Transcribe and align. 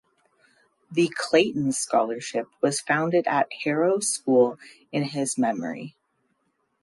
The 0.91 1.11
Clayton 1.15 1.73
Scholarship 1.73 2.47
was 2.59 2.81
founded 2.81 3.27
at 3.27 3.47
Harrow 3.63 3.99
School 3.99 4.57
in 4.91 5.03
his 5.03 5.37
memory. 5.37 5.95